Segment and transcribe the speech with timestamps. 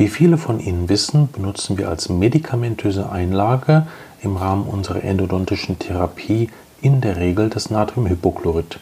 [0.00, 3.86] Wie viele von Ihnen wissen, benutzen wir als medikamentöse Einlage
[4.22, 6.48] im Rahmen unserer endodontischen Therapie
[6.80, 8.80] in der Regel das Natriumhypochlorid.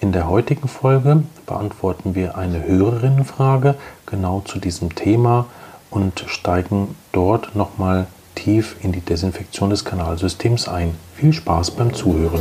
[0.00, 3.74] In der heutigen Folge beantworten wir eine Hörerinnenfrage
[4.06, 5.44] genau zu diesem Thema
[5.90, 10.94] und steigen dort nochmal tief in die Desinfektion des Kanalsystems ein.
[11.16, 12.40] Viel Spaß beim Zuhören.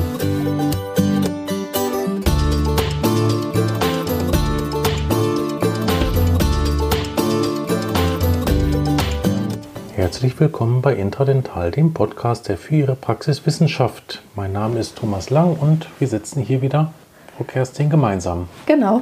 [10.09, 14.23] Herzlich willkommen bei Intradental, dem Podcast, der für Ihre Praxis Wissenschaft.
[14.35, 16.91] Mein Name ist Thomas Lang und wir sitzen hier wieder,
[17.37, 18.49] Frau Kerstin, gemeinsam.
[18.65, 19.01] Genau.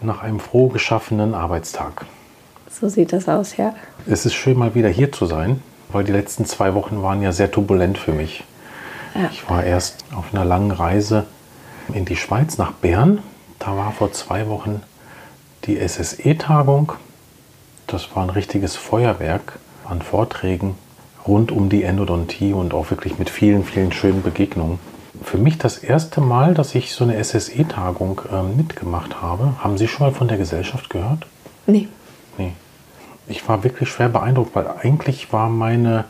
[0.00, 2.04] Nach einem froh geschaffenen Arbeitstag.
[2.68, 3.76] So sieht das aus, ja.
[4.08, 7.30] Es ist schön, mal wieder hier zu sein, weil die letzten zwei Wochen waren ja
[7.30, 8.42] sehr turbulent für mich.
[9.14, 9.30] Ja.
[9.30, 11.26] Ich war erst auf einer langen Reise
[11.92, 13.22] in die Schweiz nach Bern.
[13.60, 14.82] Da war vor zwei Wochen
[15.62, 16.92] die SSE-Tagung.
[17.86, 20.76] Das war ein richtiges Feuerwerk an Vorträgen
[21.26, 24.78] rund um die Endodontie und auch wirklich mit vielen, vielen schönen Begegnungen.
[25.22, 29.54] Für mich das erste Mal, dass ich so eine SSE-Tagung äh, mitgemacht habe.
[29.60, 31.26] Haben Sie schon mal von der Gesellschaft gehört?
[31.66, 31.88] Nee.
[32.36, 32.52] Nee.
[33.26, 36.04] Ich war wirklich schwer beeindruckt, weil eigentlich war meine,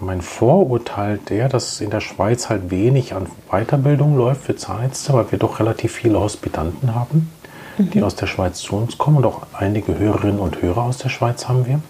[0.00, 5.30] mein Vorurteil der, dass in der Schweiz halt wenig an Weiterbildung läuft für Zahnärzte, weil
[5.30, 7.30] wir doch relativ viele Hospitanten haben,
[7.76, 7.90] mhm.
[7.90, 11.10] die aus der Schweiz zu uns kommen und auch einige Hörerinnen und Hörer aus der
[11.10, 11.80] Schweiz haben wir.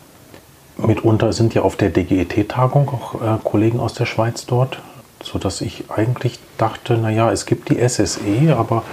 [0.78, 4.80] Mitunter sind ja auf der DGET-Tagung auch äh, Kollegen aus der Schweiz dort,
[5.22, 8.84] sodass ich eigentlich dachte, naja, es gibt die SSE, aber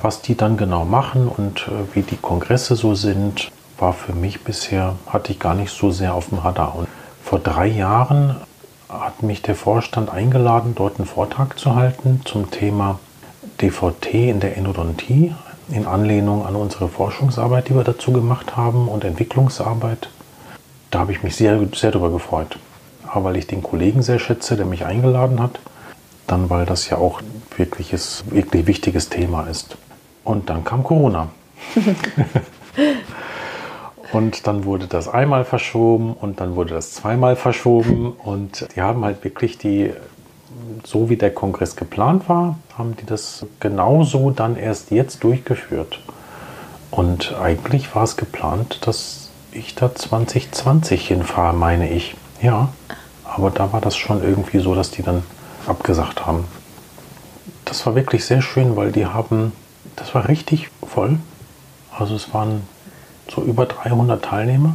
[0.00, 4.42] was die dann genau machen und äh, wie die Kongresse so sind, war für mich
[4.44, 6.74] bisher, hatte ich gar nicht so sehr auf dem Radar.
[6.74, 6.88] Und
[7.22, 8.36] vor drei Jahren
[8.88, 12.98] hat mich der Vorstand eingeladen, dort einen Vortrag zu halten zum Thema
[13.60, 15.34] DVT in der Endodontie,
[15.70, 20.08] in Anlehnung an unsere Forschungsarbeit, die wir dazu gemacht haben und Entwicklungsarbeit
[20.90, 22.58] da habe ich mich sehr, sehr darüber gefreut.
[23.06, 25.58] A, weil ich den Kollegen sehr schätze, der mich eingeladen hat.
[26.26, 27.22] Dann, weil das ja auch
[27.56, 29.76] wirkliches, wirklich wichtiges Thema ist.
[30.24, 31.28] Und dann kam Corona.
[34.12, 38.12] und dann wurde das einmal verschoben und dann wurde das zweimal verschoben.
[38.12, 39.92] Und die haben halt wirklich die,
[40.84, 46.00] so wie der Kongress geplant war, haben die das genauso dann erst jetzt durchgeführt.
[46.90, 52.14] Und eigentlich war es geplant, dass ich da 2020 hinfahre, meine ich.
[52.42, 52.68] Ja,
[53.24, 55.22] aber da war das schon irgendwie so, dass die dann
[55.66, 56.44] abgesagt haben.
[57.64, 59.52] Das war wirklich sehr schön, weil die haben,
[59.96, 61.18] das war richtig voll.
[61.96, 62.62] Also es waren
[63.32, 64.74] so über 300 Teilnehmer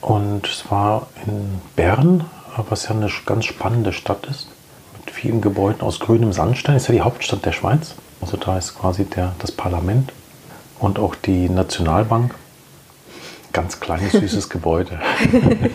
[0.00, 2.24] und es war in Bern,
[2.68, 4.48] was ja eine ganz spannende Stadt ist,
[4.98, 6.76] mit vielen Gebäuden aus grünem Sandstein.
[6.76, 7.94] Ist ja die Hauptstadt der Schweiz.
[8.20, 10.12] Also da ist quasi der, das Parlament
[10.78, 12.34] und auch die Nationalbank
[13.56, 15.00] ganz kleines, süßes Gebäude.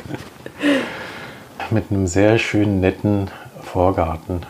[1.71, 3.31] Mit einem sehr schönen, netten
[3.63, 4.45] Vorgarten.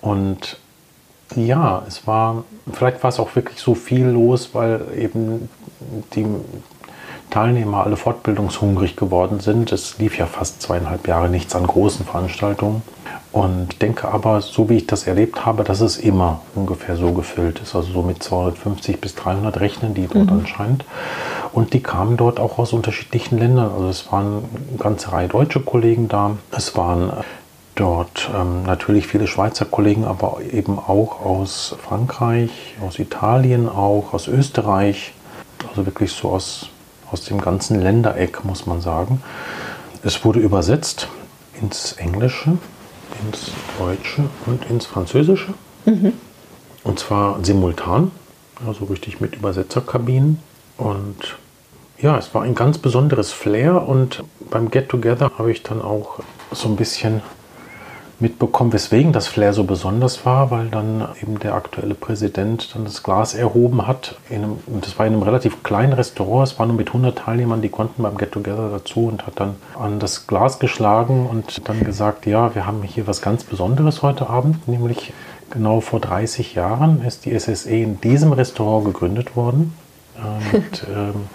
[0.00, 0.56] Und
[1.34, 5.50] ja, es war, vielleicht war es auch wirklich so viel los, weil eben
[6.14, 6.24] die
[7.28, 9.70] Teilnehmer alle fortbildungshungrig geworden sind.
[9.70, 12.80] Es lief ja fast zweieinhalb Jahre nichts an großen Veranstaltungen.
[13.32, 17.60] Und denke aber, so wie ich das erlebt habe, dass es immer ungefähr so gefüllt
[17.60, 17.74] ist.
[17.74, 20.38] Also so mit 250 bis 300 Rechnen, die dort mhm.
[20.40, 20.86] anscheinend.
[21.56, 23.72] Und die kamen dort auch aus unterschiedlichen Ländern.
[23.72, 26.36] Also es waren eine ganze Reihe deutsche Kollegen da.
[26.50, 27.10] Es waren
[27.76, 32.50] dort ähm, natürlich viele Schweizer Kollegen, aber eben auch aus Frankreich,
[32.86, 35.14] aus Italien auch, aus Österreich.
[35.66, 36.68] Also wirklich so aus,
[37.10, 39.22] aus dem ganzen Ländereck, muss man sagen.
[40.02, 41.08] Es wurde übersetzt
[41.58, 42.58] ins Englische,
[43.24, 45.54] ins Deutsche und ins Französische.
[45.86, 46.12] Mhm.
[46.84, 48.10] Und zwar simultan,
[48.66, 50.38] also richtig mit Übersetzerkabinen.
[50.76, 51.38] Und
[51.98, 56.20] ja, es war ein ganz besonderes Flair und beim Get Together habe ich dann auch
[56.52, 57.22] so ein bisschen
[58.18, 63.02] mitbekommen, weswegen das Flair so besonders war, weil dann eben der aktuelle Präsident dann das
[63.02, 64.16] Glas erhoben hat.
[64.30, 67.60] Einem, und das war in einem relativ kleinen Restaurant, es war nur mit 100 Teilnehmern,
[67.60, 71.84] die konnten beim Get Together dazu und hat dann an das Glas geschlagen und dann
[71.84, 75.12] gesagt, ja, wir haben hier was ganz Besonderes heute Abend, nämlich
[75.50, 79.74] genau vor 30 Jahren ist die SSE in diesem Restaurant gegründet worden
[80.52, 81.28] mit ähm,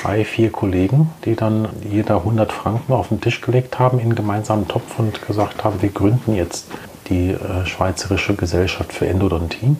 [0.00, 4.68] drei, vier Kollegen, die dann jeder 100 Franken auf den Tisch gelegt haben in gemeinsamen
[4.68, 6.66] Topf und gesagt haben, wir gründen jetzt
[7.08, 9.76] die äh, Schweizerische Gesellschaft für Endodontie.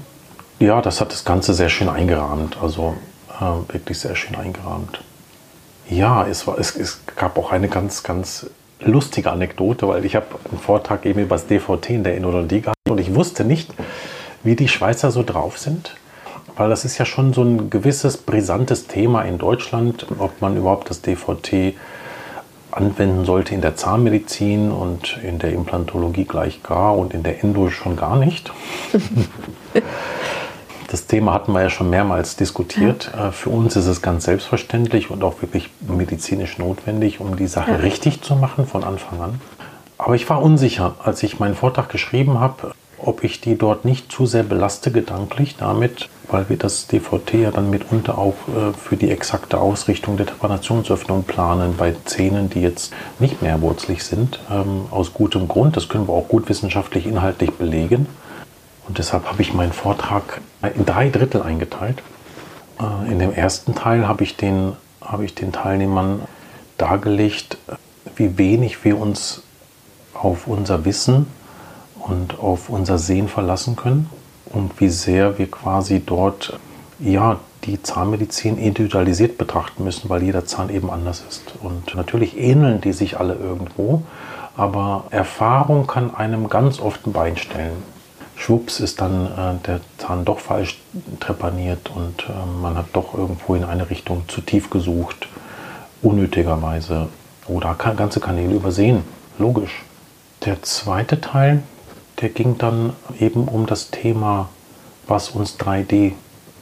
[0.59, 2.95] Ja, das hat das Ganze sehr schön eingerahmt, also
[3.41, 5.03] äh, wirklich sehr schön eingerahmt.
[5.89, 8.47] Ja, es, war, es, es gab auch eine ganz, ganz
[8.81, 12.77] lustige Anekdote, weil ich habe einen Vortrag eben über das DVT in der Endodontie gehabt
[12.89, 13.73] und ich wusste nicht,
[14.43, 15.97] wie die Schweizer so drauf sind
[16.57, 20.91] weil das ist ja schon so ein gewisses brisantes Thema in Deutschland, ob man überhaupt
[20.91, 21.75] das DVT
[22.71, 27.71] anwenden sollte in der Zahnmedizin und in der Implantologie gleich gar und in der Endo
[27.71, 28.53] schon gar nicht.
[30.89, 33.11] Das Thema hatten wir ja schon mehrmals diskutiert.
[33.13, 33.29] Ja.
[33.29, 37.73] Äh, für uns ist es ganz selbstverständlich und auch wirklich medizinisch notwendig, um die Sache
[37.73, 37.77] ja.
[37.79, 39.41] richtig zu machen von Anfang an.
[39.99, 44.11] Aber ich war unsicher, als ich meinen Vortrag geschrieben habe, ob ich die dort nicht
[44.11, 48.97] zu sehr belaste gedanklich damit, weil wir das DVT ja dann mitunter auch äh, für
[48.97, 54.87] die exakte Ausrichtung der Trepanationsöffnung planen bei Zähnen, die jetzt nicht mehr wurzlig sind, ähm,
[54.91, 55.77] aus gutem Grund.
[55.77, 58.07] Das können wir auch gut wissenschaftlich inhaltlich belegen.
[58.89, 60.41] Und deshalb habe ich meinen Vortrag
[60.75, 62.03] in drei Drittel eingeteilt.
[62.81, 66.23] Äh, in dem ersten Teil habe ich den, habe ich den Teilnehmern
[66.79, 67.59] dargelegt,
[68.17, 69.43] wie wenig wir uns
[70.15, 71.27] auf unser Wissen
[72.09, 74.11] und auf unser Sehen verlassen können
[74.53, 76.59] und wie sehr wir quasi dort
[76.99, 81.55] ja, die Zahnmedizin individualisiert betrachten müssen, weil jeder Zahn eben anders ist.
[81.63, 84.03] Und natürlich ähneln die sich alle irgendwo,
[84.57, 87.83] aber Erfahrung kann einem ganz oft ein Bein stellen.
[88.37, 90.79] Schwupps ist dann äh, der Zahn doch falsch
[91.21, 95.27] trepaniert und äh, man hat doch irgendwo in eine Richtung zu tief gesucht,
[96.03, 97.09] unnötigerweise
[97.49, 99.05] oder ganze Kanäle übersehen.
[99.39, 99.83] Logisch.
[100.45, 101.63] Der zweite Teil
[102.21, 104.49] der ging dann eben um das Thema,
[105.07, 106.13] was uns 3D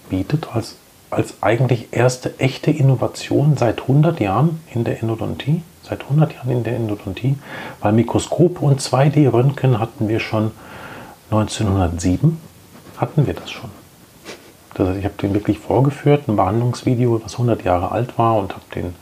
[0.09, 0.77] bietet, als,
[1.11, 5.63] als eigentlich erste echte Innovation seit 100 Jahren in der Endodontie.
[5.83, 7.37] Seit 100 Jahren in der Endodontie,
[7.81, 10.51] weil Mikroskope und 2D-Röntgen hatten wir schon
[11.31, 12.41] 1907,
[12.97, 13.71] hatten wir das schon.
[14.73, 18.53] Das heißt, ich habe den wirklich vorgeführt, ein Behandlungsvideo, was 100 Jahre alt war und
[18.53, 18.95] habe den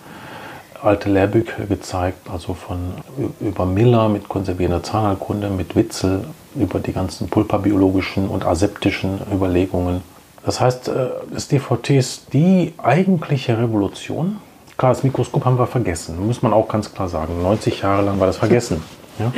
[0.83, 2.95] alte Lehrbücher gezeigt, also von
[3.41, 6.25] über Miller mit konservierender Zahnheilkunde, mit Witzel
[6.55, 10.03] über die ganzen pulpabiologischen und aseptischen Überlegungen.
[10.45, 14.39] Das heißt, äh, das DVT ist die eigentliche Revolution.
[14.77, 17.41] Klar, das Mikroskop haben wir vergessen, muss man auch ganz klar sagen.
[17.43, 18.83] 90 Jahre lang war das vergessen.
[19.19, 19.31] Ja?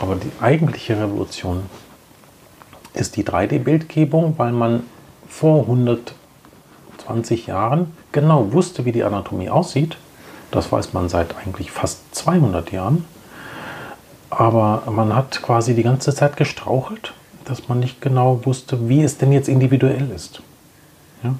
[0.00, 1.64] Aber die eigentliche Revolution
[2.94, 4.84] ist die 3D-Bildgebung, weil man
[5.28, 9.98] vor 120 Jahren genau wusste, wie die Anatomie aussieht
[10.52, 13.04] das weiß man seit eigentlich fast 200 Jahren.
[14.30, 17.12] Aber man hat quasi die ganze Zeit gestrauchelt,
[17.44, 20.42] dass man nicht genau wusste, wie es denn jetzt individuell ist.
[21.22, 21.34] Ja?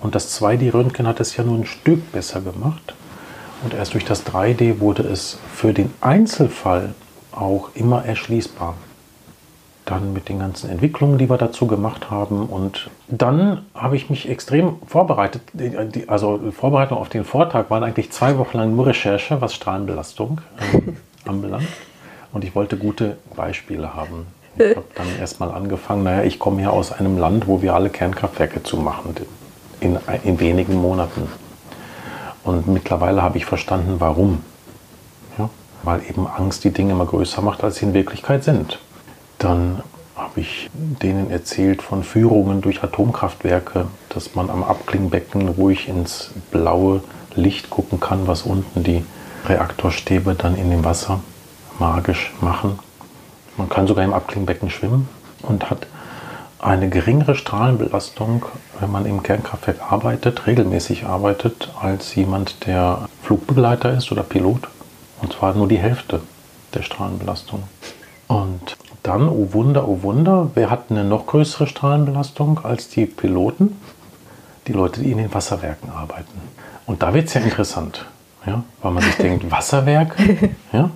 [0.00, 2.94] Und das 2D-Röntgen hat es ja nur ein Stück besser gemacht.
[3.64, 6.94] Und erst durch das 3D wurde es für den Einzelfall
[7.32, 8.76] auch immer erschließbar
[9.84, 12.46] dann mit den ganzen Entwicklungen, die wir dazu gemacht haben.
[12.46, 15.42] Und dann habe ich mich extrem vorbereitet.
[16.06, 20.40] Also Vorbereitung auf den Vortrag waren eigentlich zwei Wochen lang nur Recherche, was Strahlenbelastung
[20.72, 20.80] äh,
[21.28, 21.68] anbelangt.
[22.32, 24.26] Und ich wollte gute Beispiele haben.
[24.56, 27.90] Ich habe dann erstmal angefangen, naja, ich komme ja aus einem Land, wo wir alle
[27.90, 29.14] Kernkraftwerke zu machen,
[29.80, 31.28] in, in wenigen Monaten.
[32.44, 34.40] Und mittlerweile habe ich verstanden, warum.
[35.38, 35.48] Ja?
[35.82, 38.78] Weil eben Angst die Dinge immer größer macht, als sie in Wirklichkeit sind.
[39.42, 39.82] Dann
[40.14, 47.02] habe ich denen erzählt von Führungen durch Atomkraftwerke, dass man am Abklingbecken ruhig ins blaue
[47.34, 49.04] Licht gucken kann, was unten die
[49.46, 51.20] Reaktorstäbe dann in dem Wasser
[51.80, 52.78] magisch machen.
[53.56, 55.08] Man kann sogar im Abklingbecken schwimmen
[55.42, 55.88] und hat
[56.60, 58.46] eine geringere Strahlenbelastung,
[58.78, 64.68] wenn man im Kernkraftwerk arbeitet, regelmäßig arbeitet, als jemand, der Flugbegleiter ist oder Pilot.
[65.20, 66.20] Und zwar nur die Hälfte
[66.74, 67.64] der Strahlenbelastung.
[68.28, 73.76] Und dann, oh Wunder, oh Wunder, wer hat eine noch größere Strahlenbelastung als die Piloten?
[74.68, 76.40] Die Leute, die in den Wasserwerken arbeiten.
[76.86, 78.06] Und da wird es ja interessant,
[78.46, 78.62] ja?
[78.80, 80.16] weil man sich denkt, Wasserwerk,
[80.72, 80.90] ja?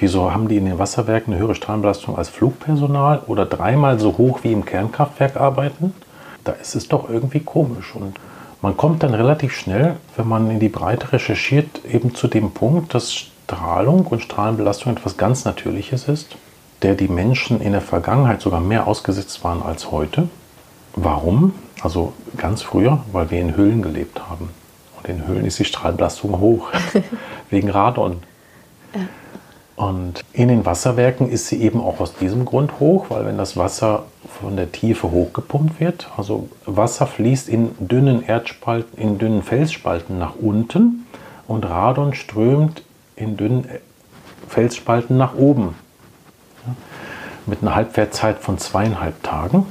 [0.00, 4.40] wieso haben die in den Wasserwerken eine höhere Strahlenbelastung als Flugpersonal oder dreimal so hoch
[4.42, 5.94] wie im Kernkraftwerk arbeiten?
[6.42, 7.94] Da ist es doch irgendwie komisch.
[7.94, 8.18] Und
[8.60, 12.92] man kommt dann relativ schnell, wenn man in die Breite recherchiert, eben zu dem Punkt,
[12.92, 16.36] dass Strahlung und Strahlenbelastung etwas ganz Natürliches ist
[16.86, 20.28] der die Menschen in der Vergangenheit sogar mehr ausgesetzt waren als heute.
[20.94, 21.52] Warum?
[21.82, 24.50] Also ganz früher, weil wir in Höhlen gelebt haben.
[24.96, 26.68] Und in Höhlen ist die Strahlbelastung hoch,
[27.50, 28.18] wegen Radon.
[28.94, 29.00] Ja.
[29.74, 33.56] Und in den Wasserwerken ist sie eben auch aus diesem Grund hoch, weil wenn das
[33.56, 34.04] Wasser
[34.40, 40.36] von der Tiefe hochgepumpt wird, also Wasser fließt in dünnen Erdspalten, in dünnen Felsspalten nach
[40.40, 41.04] unten
[41.48, 42.84] und Radon strömt
[43.16, 43.66] in dünnen
[44.46, 45.74] Felsspalten nach oben
[47.46, 49.66] mit einer Halbwertzeit von zweieinhalb Tagen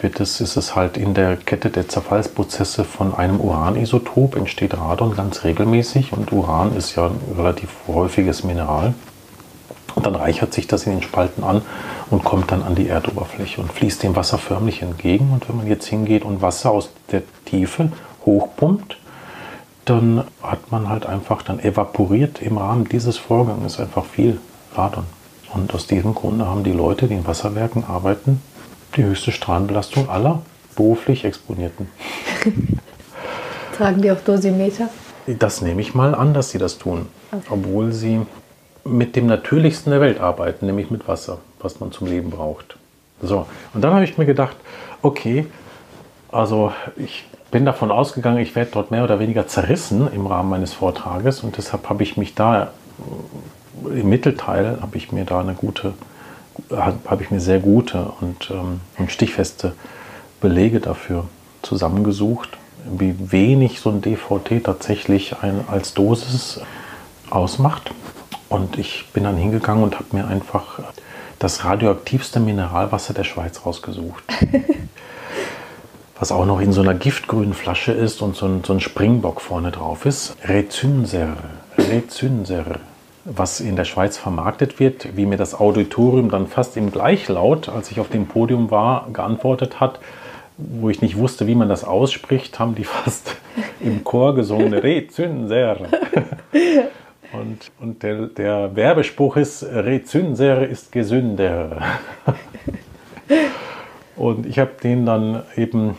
[0.00, 5.16] wird es, ist es halt in der Kette der Zerfallsprozesse von einem Uranisotop entsteht Radon
[5.16, 8.94] ganz regelmäßig und Uran ist ja ein relativ häufiges Mineral.
[9.94, 11.62] Und dann reichert sich das in den Spalten an
[12.10, 15.30] und kommt dann an die Erdoberfläche und fließt dem Wasser förmlich entgegen.
[15.32, 17.90] Und wenn man jetzt hingeht und Wasser aus der Tiefe
[18.26, 18.98] hochpumpt,
[19.86, 24.38] dann hat man halt einfach, dann evaporiert im Rahmen dieses Vorgangs einfach viel
[24.74, 25.04] Radon.
[25.56, 28.42] Und aus diesem Grunde haben die Leute, die in Wasserwerken arbeiten,
[28.94, 30.42] die höchste Strahlenbelastung aller
[30.76, 31.88] beruflich Exponierten.
[33.78, 34.90] Tragen die auch Dosimeter?
[35.26, 37.06] Das nehme ich mal an, dass sie das tun.
[37.32, 37.46] Okay.
[37.48, 38.20] Obwohl sie
[38.84, 42.76] mit dem Natürlichsten der Welt arbeiten, nämlich mit Wasser, was man zum Leben braucht.
[43.22, 44.56] So, und dann habe ich mir gedacht,
[45.00, 45.46] okay,
[46.30, 50.74] also ich bin davon ausgegangen, ich werde dort mehr oder weniger zerrissen im Rahmen meines
[50.74, 52.72] Vortrages und deshalb habe ich mich da
[53.84, 55.94] im Mittelteil habe ich mir da eine gute,
[56.70, 59.74] habe ich mir sehr gute und, ähm, und stichfeste
[60.40, 61.26] Belege dafür
[61.62, 62.50] zusammengesucht,
[62.84, 66.60] wie wenig so ein DVT tatsächlich ein, als Dosis
[67.30, 67.90] ausmacht.
[68.48, 70.78] Und ich bin dann hingegangen und habe mir einfach
[71.38, 74.22] das radioaktivste Mineralwasser der Schweiz rausgesucht.
[76.18, 79.42] Was auch noch in so einer giftgrünen Flasche ist und so ein, so ein Springbock
[79.42, 80.34] vorne drauf ist.
[80.44, 81.36] Rezynser.
[81.76, 82.80] Rezynser.
[83.28, 87.90] Was in der Schweiz vermarktet wird, wie mir das Auditorium dann fast im Gleichlaut, als
[87.90, 89.98] ich auf dem Podium war, geantwortet hat,
[90.58, 93.36] wo ich nicht wusste, wie man das ausspricht, haben die fast
[93.80, 95.76] im Chor gesungen, Rezynser.
[97.32, 101.82] Und, und der, der Werbespruch ist, Rezynser ist gesünder.
[104.16, 105.98] und ich habe denen dann eben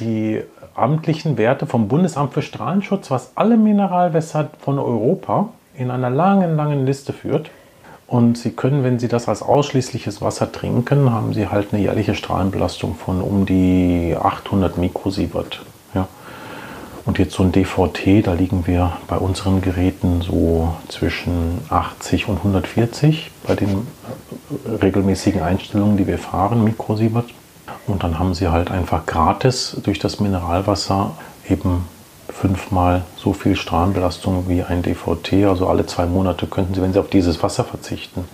[0.00, 0.42] die
[0.74, 6.86] amtlichen Werte vom Bundesamt für Strahlenschutz, was alle Mineralwässer von Europa in einer langen, langen
[6.86, 7.50] Liste führt.
[8.06, 12.14] Und Sie können, wenn Sie das als ausschließliches Wasser trinken, haben Sie halt eine jährliche
[12.14, 15.62] Strahlenbelastung von um die 800 Mikrosievert.
[15.94, 16.06] Ja.
[17.04, 22.38] Und jetzt so ein DVT, da liegen wir bei unseren Geräten so zwischen 80 und
[22.38, 23.86] 140 bei den
[24.66, 27.26] äh, regelmäßigen Einstellungen, die wir fahren, Mikrosievert.
[27.88, 31.12] Und dann haben Sie halt einfach gratis durch das Mineralwasser
[31.48, 31.86] eben
[32.28, 35.44] fünfmal so viel Strahlenbelastung wie ein DVT.
[35.44, 38.24] Also alle zwei Monate könnten Sie, wenn Sie auf dieses Wasser verzichten,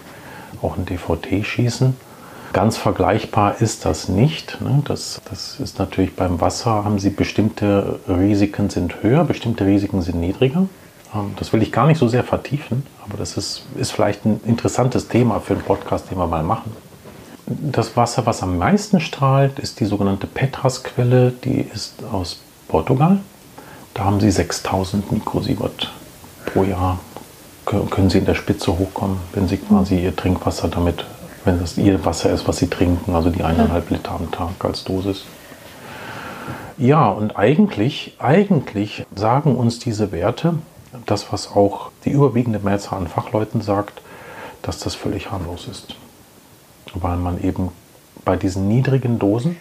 [0.62, 1.96] auch ein DVT schießen.
[2.52, 4.60] Ganz vergleichbar ist das nicht.
[4.60, 4.82] Ne?
[4.84, 10.20] Das, das ist natürlich beim Wasser, haben Sie bestimmte Risiken sind höher, bestimmte Risiken sind
[10.20, 10.66] niedriger.
[11.14, 14.40] Ähm, das will ich gar nicht so sehr vertiefen, aber das ist, ist vielleicht ein
[14.44, 16.72] interessantes Thema für einen Podcast, den wir mal machen.
[17.46, 21.32] Das Wasser, was am meisten strahlt, ist die sogenannte Petras-Quelle.
[21.44, 23.18] Die ist aus Portugal.
[23.94, 25.92] Da haben Sie 6000 Mikrosievert
[26.46, 26.98] pro Jahr.
[27.64, 31.04] Können Sie in der Spitze hochkommen, wenn Sie quasi Ihr Trinkwasser damit,
[31.44, 34.84] wenn das Ihr Wasser ist, was Sie trinken, also die eineinhalb Liter am Tag als
[34.84, 35.24] Dosis.
[36.78, 40.54] Ja, und eigentlich, eigentlich sagen uns diese Werte,
[41.06, 44.02] das, was auch die überwiegende Mehrzahl an Fachleuten sagt,
[44.62, 45.94] dass das völlig harmlos ist.
[46.94, 47.70] Weil man eben
[48.24, 49.56] bei diesen niedrigen Dosen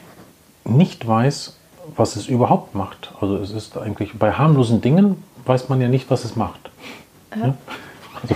[0.64, 1.58] nicht weiß,
[1.96, 3.14] was es überhaupt macht.
[3.20, 6.70] Also es ist eigentlich bei harmlosen Dingen weiß man ja nicht, was es macht.
[7.36, 7.56] Ja?
[8.22, 8.36] Also,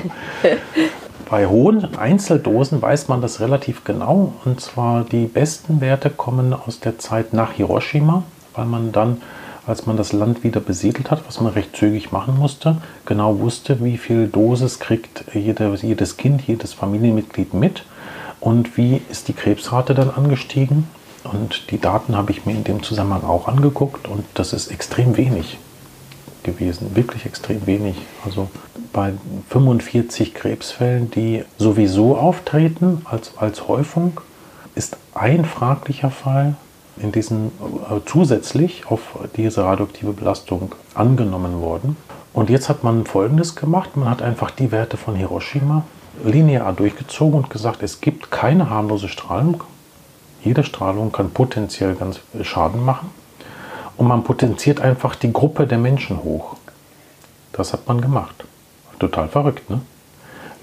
[1.30, 4.34] bei hohen Einzeldosen weiß man das relativ genau.
[4.46, 8.24] Und zwar die besten Werte kommen aus der Zeit nach Hiroshima,
[8.54, 9.22] weil man dann,
[9.66, 13.84] als man das Land wieder besiedelt hat, was man recht zügig machen musste, genau wusste,
[13.84, 17.86] wie viel Dosis kriegt jede, jedes Kind, jedes Familienmitglied mit
[18.40, 20.88] und wie ist die Krebsrate dann angestiegen
[21.26, 25.18] und die Daten habe ich mir in dem Zusammenhang auch angeguckt und das ist extrem
[25.18, 25.58] wenig
[26.44, 27.96] gewesen, wirklich extrem wenig.
[28.24, 28.50] Also
[28.94, 29.14] bei
[29.50, 34.22] 45 Krebsfällen, die sowieso auftreten als, als Häufung,
[34.76, 36.56] ist ein fraglicher Fall
[36.98, 39.02] in diesen äh, zusätzlich auf
[39.36, 41.98] diese radioaktive Belastung angenommen worden.
[42.32, 45.84] Und jetzt hat man Folgendes gemacht: Man hat einfach die Werte von Hiroshima
[46.24, 49.64] linear durchgezogen und gesagt, es gibt keine harmlose Strahlung
[50.46, 53.10] jede Strahlung kann potenziell ganz Schaden machen.
[53.98, 56.56] Und man potenziert einfach die Gruppe der Menschen hoch.
[57.52, 58.46] Das hat man gemacht.
[59.00, 59.82] Total verrückt, ne?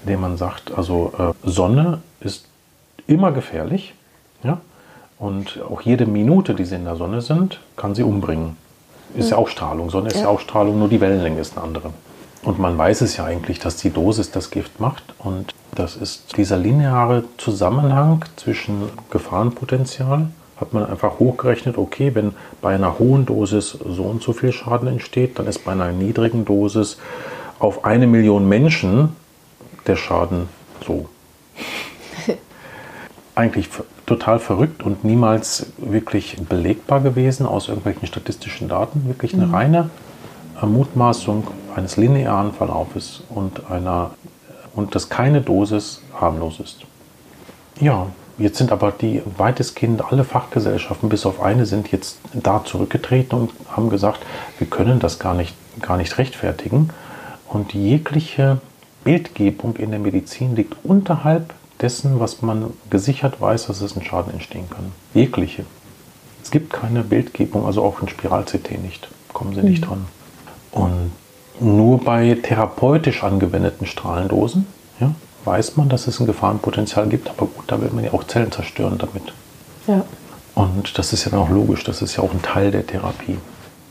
[0.03, 2.45] Indem man sagt, also äh, Sonne ist
[3.07, 3.93] immer gefährlich.
[4.43, 4.61] Ja?
[5.17, 8.57] Und auch jede Minute, die sie in der Sonne sind, kann sie umbringen.
[9.15, 9.89] Ist ja, ja auch Strahlung.
[9.89, 10.23] Sonne ist ja.
[10.23, 11.91] ja auch Strahlung, nur die Wellenlänge ist eine andere.
[12.43, 15.03] Und man weiß es ja eigentlich, dass die Dosis das Gift macht.
[15.17, 20.27] Und das ist dieser lineare Zusammenhang zwischen Gefahrenpotenzial.
[20.57, 24.87] Hat man einfach hochgerechnet, okay, wenn bei einer hohen Dosis so und so viel Schaden
[24.87, 26.97] entsteht, dann ist bei einer niedrigen Dosis
[27.59, 29.15] auf eine Million Menschen
[29.87, 30.49] der Schaden
[30.85, 31.07] so.
[33.35, 33.69] Eigentlich
[34.05, 39.05] total verrückt und niemals wirklich belegbar gewesen aus irgendwelchen statistischen Daten.
[39.07, 39.55] Wirklich eine mhm.
[39.55, 39.89] reine
[40.61, 44.11] Mutmaßung eines linearen Verlaufes und einer
[44.75, 46.81] und dass keine Dosis harmlos ist.
[47.79, 53.37] Ja, jetzt sind aber die weitestgehend alle Fachgesellschaften, bis auf eine, sind jetzt da zurückgetreten
[53.37, 54.21] und haben gesagt,
[54.57, 56.89] wir können das gar nicht, gar nicht rechtfertigen.
[57.47, 58.59] Und jegliche
[59.03, 64.33] Bildgebung in der Medizin liegt unterhalb dessen, was man gesichert weiß, dass es ein Schaden
[64.33, 64.91] entstehen kann.
[65.13, 65.65] Jegliche.
[66.41, 69.07] Es gibt keine Bildgebung, also auch in Spiral-CT nicht.
[69.33, 69.87] Kommen Sie nicht mhm.
[69.87, 70.05] dran.
[70.71, 71.11] Und
[71.59, 74.65] nur bei therapeutisch angewendeten Strahlendosen
[74.99, 75.13] ja,
[75.45, 78.51] weiß man, dass es ein Gefahrenpotenzial gibt, aber gut, da will man ja auch Zellen
[78.51, 79.33] zerstören damit.
[79.87, 80.03] Ja.
[80.55, 83.37] Und das ist ja dann auch logisch, das ist ja auch ein Teil der Therapie.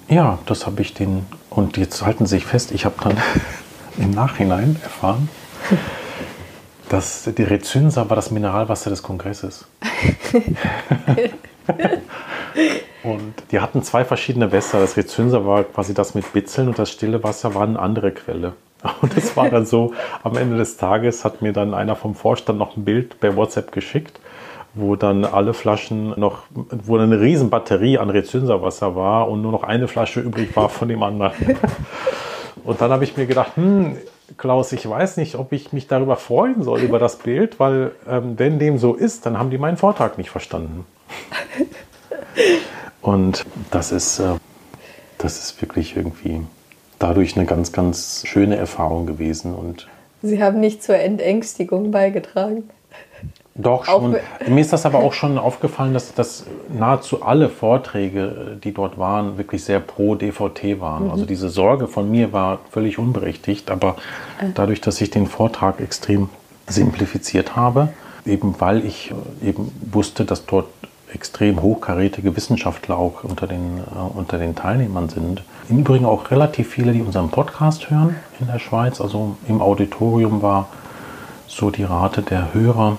[0.09, 3.17] Ja, das habe ich den, und jetzt halten Sie sich fest, ich habe dann
[3.99, 5.29] im Nachhinein erfahren,
[6.89, 9.67] dass die Rezynsa war das Mineralwasser des Kongresses.
[13.03, 14.81] und die hatten zwei verschiedene Wässer.
[14.81, 18.55] Das Rezynsa war quasi das mit Bitzeln und das stille Wasser war eine andere Quelle.
[19.01, 19.93] Und es war dann so,
[20.25, 23.71] am Ende des Tages hat mir dann einer vom Vorstand noch ein Bild per WhatsApp
[23.71, 24.19] geschickt,
[24.75, 29.63] wo dann alle Flaschen noch, wo eine riesen Batterie an Rezynsa-Wasser war und nur noch
[29.63, 31.33] eine Flasche übrig war von dem anderen.
[32.65, 33.97] Und dann habe ich mir gedacht, hm,
[34.37, 38.35] Klaus, ich weiß nicht, ob ich mich darüber freuen soll, über das Bild, weil ähm,
[38.39, 40.87] wenn dem so ist, dann haben die meinen Vortrag nicht verstanden.
[43.03, 44.37] Und das ist, äh,
[45.19, 46.41] das ist wirklich irgendwie
[46.99, 49.55] dadurch eine ganz, ganz schöne Erfahrung gewesen.
[49.55, 49.89] Und
[50.23, 52.71] Sie haben nicht zur Entängstigung beigetragen.
[53.55, 54.17] Doch schon.
[54.49, 59.37] Mir ist das aber auch schon aufgefallen, dass, dass nahezu alle Vorträge, die dort waren,
[59.37, 61.05] wirklich sehr pro DVT waren.
[61.05, 61.11] Mhm.
[61.11, 63.97] Also diese Sorge von mir war völlig unberechtigt, aber
[64.55, 66.31] dadurch, dass ich den Vortrag extrem
[66.67, 67.91] simplifiziert habe,
[68.25, 69.13] eben weil ich
[69.45, 70.67] eben wusste, dass dort
[71.15, 75.43] extrem hochkarätige Wissenschaftler auch unter den, äh, unter den Teilnehmern sind.
[75.69, 79.01] Im Übrigen auch relativ viele, die unseren Podcast hören in der Schweiz.
[79.01, 80.69] Also im Auditorium war
[81.47, 82.99] so die Rate der Hörer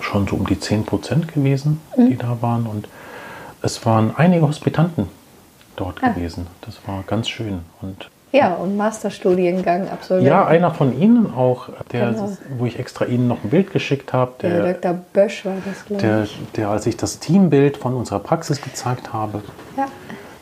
[0.00, 2.08] schon so um die 10 Prozent gewesen, mhm.
[2.08, 2.66] die da waren.
[2.66, 2.88] Und
[3.62, 5.08] es waren einige Hospitanten
[5.76, 6.08] dort ah.
[6.08, 6.46] gewesen.
[6.62, 7.60] Das war ganz schön.
[7.82, 10.28] Und ja, und Masterstudiengang absolviert.
[10.28, 12.36] Ja, einer von Ihnen auch, der, genau.
[12.58, 14.32] wo ich extra Ihnen noch ein Bild geschickt habe.
[14.42, 14.98] Der, der Dr.
[15.12, 16.38] Bösch war das, glaube der, ich.
[16.56, 19.42] Der, als ich das Teambild von unserer Praxis gezeigt habe,
[19.76, 19.86] ja.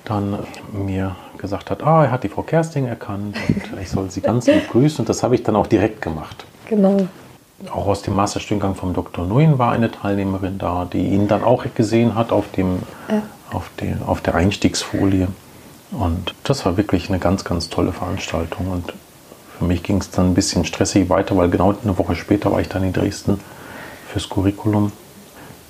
[0.04, 0.38] dann
[0.72, 4.46] mir gesagt hat, ah, er hat die Frau Kersting erkannt und ich soll sie ganz
[4.46, 5.00] lieb grüßen.
[5.00, 6.44] Und das habe ich dann auch direkt gemacht.
[6.68, 7.06] Genau
[7.72, 9.26] auch aus dem Masterstudiengang vom Dr.
[9.26, 13.22] Nguyen war eine Teilnehmerin da, die ihn dann auch gesehen hat auf, dem, ja.
[13.50, 15.28] auf, den, auf der Einstiegsfolie.
[15.90, 18.70] Und das war wirklich eine ganz, ganz tolle Veranstaltung.
[18.70, 18.92] Und
[19.58, 22.60] für mich ging es dann ein bisschen stressig weiter, weil genau eine Woche später war
[22.60, 23.40] ich dann in Dresden
[24.08, 24.92] fürs Curriculum,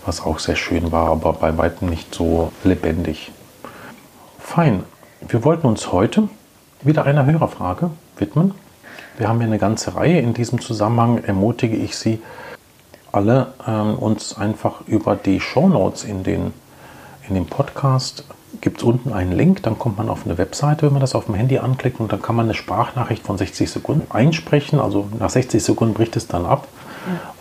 [0.05, 3.33] was auch sehr schön war, aber bei weitem nicht so lebendig.
[4.39, 4.85] Fein.
[5.27, 6.29] Wir wollten uns heute
[6.83, 8.55] wieder einer Hörerfrage widmen.
[9.17, 10.21] Wir haben hier eine ganze Reihe.
[10.21, 12.21] In diesem Zusammenhang ermutige ich Sie
[13.11, 16.53] alle, ähm, uns einfach über die Shownotes in, den,
[17.29, 18.25] in dem Podcast
[18.61, 21.27] gibt es unten einen Link, dann kommt man auf eine Webseite, wenn man das auf
[21.27, 24.81] dem Handy anklickt und dann kann man eine Sprachnachricht von 60 Sekunden einsprechen.
[24.81, 26.69] Also nach 60 Sekunden bricht es dann ab.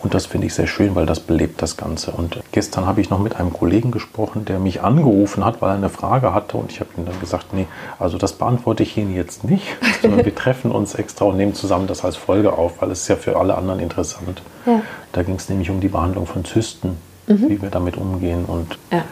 [0.02, 2.12] Und das finde ich sehr schön, weil das belebt das Ganze.
[2.12, 5.74] Und gestern habe ich noch mit einem Kollegen gesprochen, der mich angerufen hat, weil er
[5.74, 6.56] eine Frage hatte.
[6.56, 7.66] Und ich habe ihm dann gesagt, nee,
[7.98, 9.66] also das beantworte ich Ihnen jetzt nicht,
[10.02, 13.08] sondern wir treffen uns extra und nehmen zusammen das als Folge auf, weil es ist
[13.08, 14.42] ja für alle anderen interessant.
[14.66, 14.80] Ja.
[15.12, 17.48] Da ging es nämlich um die Behandlung von Zysten, mhm.
[17.48, 18.44] wie wir damit umgehen.
[18.44, 19.04] Und ja.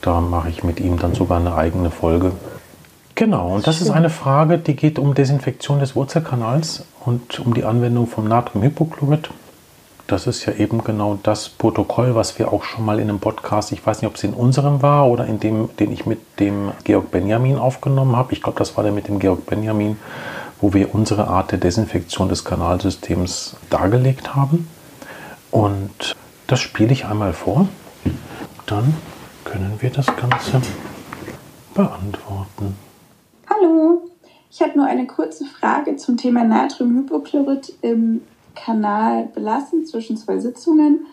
[0.00, 2.32] Da mache ich mit ihm dann sogar eine eigene Folge.
[3.14, 7.64] Genau, und das ist eine Frage, die geht um Desinfektion des Wurzelkanals und um die
[7.64, 9.30] Anwendung vom Natriumhypochlorid.
[10.06, 13.72] Das ist ja eben genau das Protokoll, was wir auch schon mal in einem Podcast,
[13.72, 16.70] ich weiß nicht, ob es in unserem war oder in dem, den ich mit dem
[16.84, 18.32] Georg Benjamin aufgenommen habe.
[18.32, 19.98] Ich glaube, das war der mit dem Georg Benjamin,
[20.60, 24.68] wo wir unsere Art der Desinfektion des Kanalsystems dargelegt haben.
[25.50, 27.68] Und das spiele ich einmal vor.
[28.66, 28.94] Dann
[29.50, 30.60] können wir das Ganze
[31.74, 32.76] beantworten.
[33.48, 34.02] Hallo,
[34.50, 38.20] ich habe nur eine kurze Frage zum Thema Natriumhypochlorid im
[38.54, 41.06] Kanal belassen zwischen zwei Sitzungen.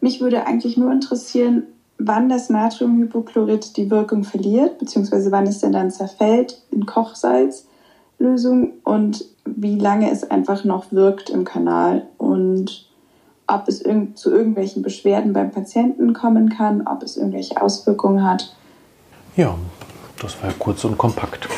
[0.00, 1.64] Mich würde eigentlich nur interessieren,
[1.98, 9.24] wann das Natriumhypochlorid die Wirkung verliert, beziehungsweise wann es denn dann zerfällt in Kochsalzlösung und
[9.46, 12.89] wie lange es einfach noch wirkt im Kanal und
[13.52, 18.54] ob es irg zu irgendwelchen Beschwerden beim Patienten kommen kann, ob es irgendwelche Auswirkungen hat.
[19.36, 19.56] Ja,
[20.20, 21.48] das war kurz und kompakt.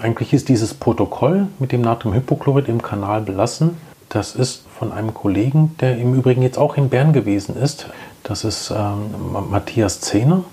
[0.00, 3.76] Eigentlich ist dieses Protokoll mit dem Natriumhypochlorid im Kanal belassen.
[4.08, 7.86] Das ist von einem Kollegen, der im Übrigen jetzt auch in Bern gewesen ist.
[8.24, 10.44] Das ist ähm, Matthias Zehner,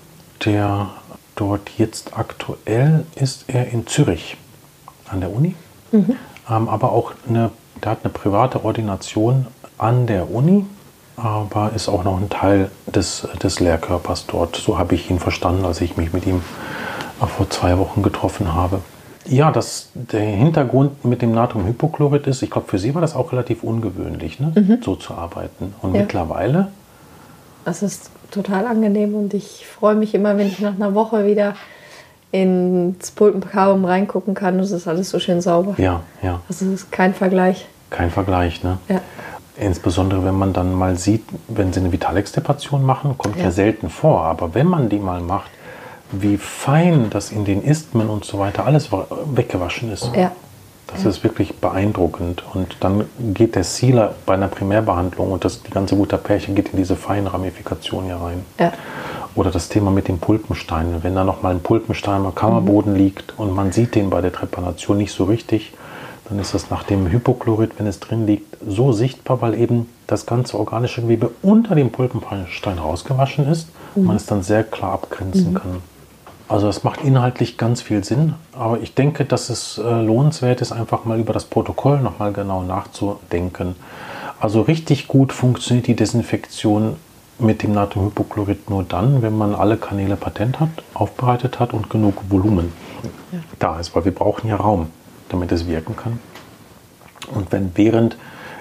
[0.44, 0.90] der
[1.34, 4.36] dort jetzt aktuell ist er in Zürich
[5.08, 5.54] an der Uni.
[5.92, 6.16] Mhm.
[6.48, 7.50] ähm, aber auch eine,
[7.82, 9.46] der hat eine private Ordination
[9.80, 10.66] an der Uni,
[11.16, 14.56] aber ist auch noch ein Teil des, des Lehrkörpers dort.
[14.56, 16.42] So habe ich ihn verstanden, als ich mich mit ihm
[17.36, 18.80] vor zwei Wochen getroffen habe.
[19.26, 23.32] Ja, das, der Hintergrund mit dem Natriumhypochlorid ist, ich glaube, für Sie war das auch
[23.32, 24.52] relativ ungewöhnlich, ne?
[24.54, 24.78] Mhm.
[24.82, 25.74] so zu arbeiten.
[25.82, 26.00] Und Ja.
[26.02, 26.68] mittlerweile,
[27.66, 31.54] Das ist total angenehm und ich freue mich immer, wenn ich nach einer Woche wieder
[32.32, 34.58] ins Pulpenkarum reingucken kann.
[34.60, 35.74] Es ist alles so schön sauber.
[35.76, 37.66] ja, ja, Also es ist kein Vergleich.
[37.90, 38.62] kein Vergleich.
[38.64, 38.78] Ne?
[38.88, 39.00] Ja.
[39.60, 43.44] Insbesondere wenn man dann mal sieht, wenn sie eine Vitalextirpation machen, kommt ja.
[43.44, 43.50] Ja.
[43.50, 44.22] selten vor.
[44.24, 45.50] Aber wenn man die mal macht,
[46.12, 50.10] wie fein das in den Isthmen und so weiter alles wa- weggewaschen ist.
[50.16, 50.32] Ja.
[50.92, 52.42] Das ist wirklich beeindruckend.
[52.52, 56.78] Und dann geht der Sealer bei einer Primärbehandlung und das, die ganze Gutapärchen geht in
[56.78, 58.44] diese feine Ramifikation hier rein.
[58.58, 58.72] Ja.
[59.36, 61.04] Oder das Thema mit den Pulpensteinen.
[61.04, 64.96] Wenn da nochmal ein Pulpenstein am Kammerboden liegt und man sieht den bei der Trepanation
[64.96, 65.72] nicht so richtig,
[66.30, 70.26] dann ist das nach dem Hypochlorid, wenn es drin liegt, so sichtbar, weil eben das
[70.26, 75.54] ganze organische Gewebe unter dem Pulpenstein rausgewaschen ist und man es dann sehr klar abgrenzen
[75.54, 75.82] kann.
[76.46, 80.72] Also das macht inhaltlich ganz viel Sinn, aber ich denke, dass es äh, lohnenswert ist,
[80.72, 83.74] einfach mal über das Protokoll nochmal genau nachzudenken.
[84.40, 86.96] Also richtig gut funktioniert die Desinfektion
[87.38, 92.14] mit dem Natriumhypochlorid nur dann, wenn man alle Kanäle patent hat, aufbereitet hat und genug
[92.28, 92.72] Volumen
[93.58, 94.88] da ist, weil wir brauchen ja Raum,
[95.30, 96.20] damit es wirken kann.
[97.34, 98.16] Und wenn während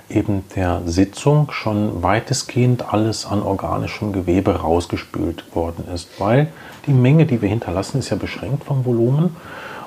[0.10, 6.48] eben der Sitzung schon weitestgehend alles an organischem Gewebe rausgespült worden ist, weil
[6.88, 9.36] die Menge, die wir hinterlassen, ist ja beschränkt vom Volumen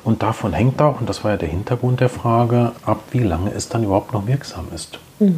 [0.04, 3.52] und davon hängt auch, und das war ja der Hintergrund der Frage, ab wie lange
[3.52, 4.98] es dann überhaupt noch wirksam ist.
[5.18, 5.28] Ja.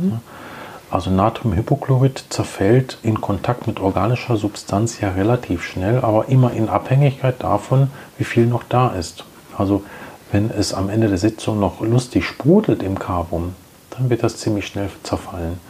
[0.90, 7.42] Also Natriumhypochlorid zerfällt in Kontakt mit organischer Substanz ja relativ schnell, aber immer in Abhängigkeit
[7.42, 9.24] davon, wie viel noch da ist.
[9.58, 9.82] Also
[10.34, 13.54] wenn es am Ende der Sitzung noch lustig sprudelt im Carbon,
[13.90, 15.60] dann wird das ziemlich schnell zerfallen.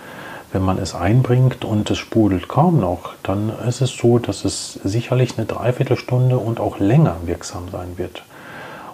[0.52, 4.80] Wenn man es einbringt und es sprudelt kaum noch, dann ist es so, dass es
[4.82, 8.22] sicherlich eine Dreiviertelstunde und auch länger wirksam sein wird.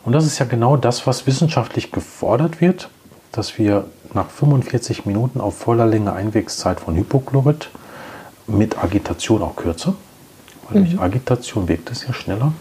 [0.04, 2.88] Und das ist ja genau das, was wissenschaftlich gefordert wird,
[3.30, 7.70] dass wir nach 45 Minuten auf voller Länge Einwegszeit von Hypochlorid
[8.48, 9.94] mit Agitation auch kürzer,
[10.68, 12.54] weil durch Agitation wirkt es ja schneller,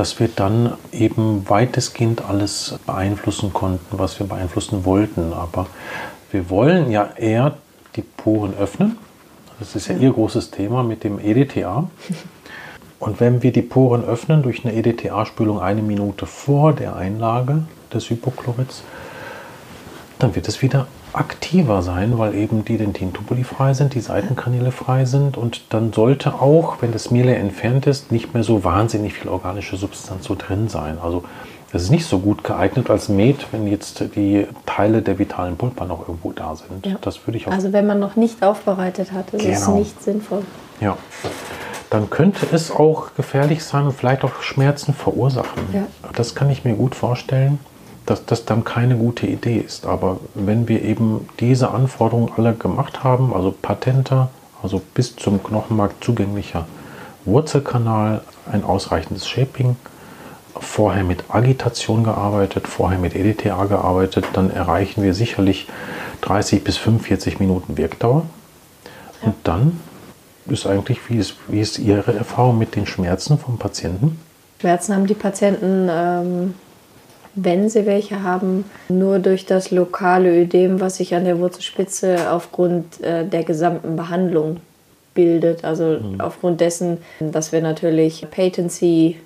[0.00, 5.34] dass wir dann eben weitestgehend alles beeinflussen konnten, was wir beeinflussen wollten.
[5.34, 5.66] Aber
[6.30, 7.58] wir wollen ja eher
[7.96, 8.96] die Poren öffnen.
[9.58, 11.90] Das ist ja Ihr großes Thema mit dem EDTA.
[12.98, 18.08] Und wenn wir die Poren öffnen durch eine EDTA-Spülung eine Minute vor der Einlage des
[18.08, 18.82] Hypochlorids,
[20.18, 25.04] dann wird es wieder aktiver sein, weil eben die Dentintubuli frei sind, die Seitenkanäle frei
[25.04, 29.28] sind und dann sollte auch, wenn das Mehl entfernt ist, nicht mehr so wahnsinnig viel
[29.30, 30.98] organische Substanz so drin sein.
[31.02, 31.24] Also
[31.72, 35.84] es ist nicht so gut geeignet als Met, wenn jetzt die Teile der vitalen Pulpa
[35.84, 36.84] noch irgendwo da sind.
[36.84, 36.96] Ja.
[37.00, 39.78] Das würde ich auch Also wenn man noch nicht aufbereitet hat, ist es Genau.
[39.78, 40.42] nicht sinnvoll.
[40.80, 40.96] Ja.
[41.90, 45.62] Dann könnte es auch gefährlich sein und vielleicht auch Schmerzen verursachen.
[45.72, 45.86] Ja.
[46.14, 47.58] Das kann ich mir gut vorstellen,
[48.06, 49.86] dass das dann keine gute Idee ist.
[49.86, 54.30] Aber wenn wir eben diese Anforderungen alle gemacht haben, also patenter,
[54.62, 56.66] also bis zum Knochenmark zugänglicher
[57.24, 59.76] Wurzelkanal, ein ausreichendes Shaping,
[60.58, 65.68] vorher mit Agitation gearbeitet, vorher mit EDTA gearbeitet, dann erreichen wir sicherlich
[66.22, 68.26] 30 bis 45 Minuten Wirkdauer.
[69.22, 69.80] Und dann
[70.46, 74.18] ist eigentlich, wie ist, wie ist Ihre Erfahrung mit den Schmerzen vom Patienten?
[74.60, 76.54] Schmerzen haben die Patienten, ähm,
[77.34, 83.00] wenn sie welche haben, nur durch das lokale Ödem, was sich an der Wurzelspitze aufgrund
[83.02, 84.58] äh, der gesamten Behandlung
[85.14, 85.64] bildet.
[85.64, 89.16] Also aufgrund dessen, dass wir natürlich Patency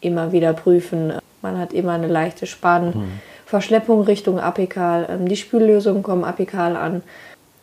[0.00, 1.12] immer wieder prüfen.
[1.42, 5.06] Man hat immer eine leichte Spannverschleppung Richtung Apikal.
[5.10, 7.02] Ähm, die Spüllösungen kommen apikal an.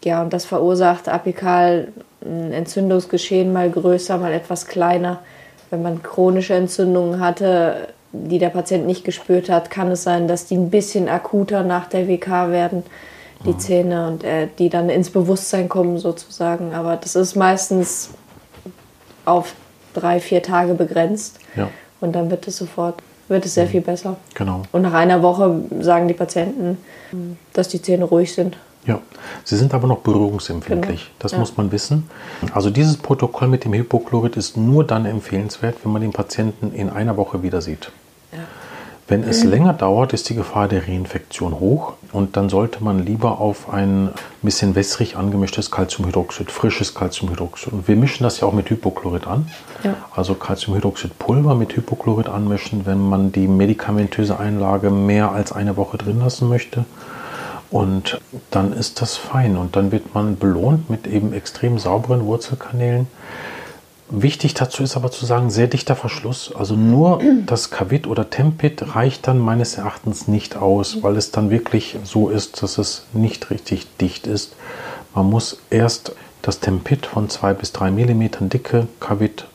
[0.04, 1.88] Ja, und das verursacht apikal
[2.24, 5.20] ein Entzündungsgeschehen mal größer, mal etwas kleiner.
[5.70, 7.90] Wenn man chronische Entzündungen hatte,
[8.26, 11.88] die der Patient nicht gespürt hat, kann es sein, dass die ein bisschen akuter nach
[11.88, 12.84] der WK werden,
[13.46, 16.74] die Zähne, und äh, die dann ins Bewusstsein kommen sozusagen.
[16.74, 18.10] Aber das ist meistens
[19.26, 19.54] auf
[19.94, 21.40] drei, vier Tage begrenzt.
[21.56, 21.70] Ja,
[22.02, 22.96] Und dann wird es sofort,
[23.28, 24.18] wird es sehr viel besser.
[24.34, 24.64] genau.
[24.72, 26.78] Und nach einer Woche sagen die Patienten,
[27.54, 28.58] dass die Zähne ruhig sind.
[28.86, 29.00] Ja,
[29.44, 31.02] sie sind aber noch berührungsempfindlich.
[31.02, 31.16] Genau.
[31.20, 31.40] Das Ja.
[31.40, 32.10] muss man wissen.
[32.54, 36.90] Also dieses Protokoll mit dem Hypochlorid ist nur dann empfehlenswert, wenn man den Patienten in
[36.90, 37.92] einer Woche wieder sieht.
[38.32, 38.40] Ja.
[39.10, 43.40] Wenn es länger dauert, ist die Gefahr der Reinfektion hoch und dann sollte man lieber
[43.40, 44.10] auf ein
[44.42, 47.72] bisschen wässrig angemischtes Calciumhydroxid, frisches Calciumhydroxid.
[47.72, 49.50] Und wir mischen das ja auch mit Hypochlorid an.
[49.84, 49.96] Ja.
[50.14, 56.20] Also Calciumhydroxidpulver mit Hypochlorid anmischen, wenn man die medikamentöse Einlage mehr als eine Woche drin
[56.20, 56.84] lassen möchte.
[57.70, 58.20] Und
[58.52, 63.08] dann ist das fein und dann wird man belohnt mit eben extrem sauberen Wurzelkanälen.
[64.10, 66.54] Wichtig dazu ist aber zu sagen, sehr dichter Verschluss.
[66.56, 71.50] Also nur das Kavit oder Tempit reicht dann meines Erachtens nicht aus, weil es dann
[71.50, 74.56] wirklich so ist, dass es nicht richtig dicht ist.
[75.14, 79.46] Man muss erst das Tempit von 2 bis 3 mm dicke Kavit